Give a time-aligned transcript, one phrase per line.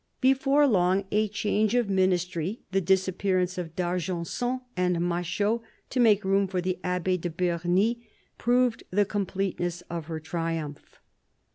[0.19, 6.25] Before long a change of ministry, the disappear ance of D'Argenson and Machault to make
[6.25, 7.97] room for the Abbe* de Bernis,
[8.39, 10.99] proved the completeness of her triumph.